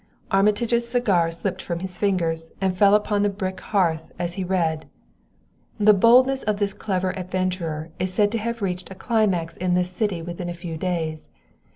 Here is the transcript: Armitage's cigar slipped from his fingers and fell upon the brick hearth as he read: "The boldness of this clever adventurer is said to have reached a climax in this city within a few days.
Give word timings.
Armitage's 0.31 0.89
cigar 0.89 1.29
slipped 1.29 1.61
from 1.61 1.81
his 1.81 1.99
fingers 1.99 2.53
and 2.59 2.75
fell 2.75 2.95
upon 2.95 3.21
the 3.21 3.29
brick 3.29 3.59
hearth 3.61 4.11
as 4.17 4.33
he 4.33 4.43
read: 4.43 4.87
"The 5.79 5.93
boldness 5.93 6.41
of 6.41 6.57
this 6.57 6.73
clever 6.73 7.11
adventurer 7.15 7.91
is 7.99 8.11
said 8.11 8.31
to 8.31 8.39
have 8.39 8.63
reached 8.63 8.89
a 8.89 8.95
climax 8.95 9.55
in 9.57 9.75
this 9.75 9.91
city 9.91 10.23
within 10.23 10.49
a 10.49 10.55
few 10.55 10.75
days. 10.75 11.29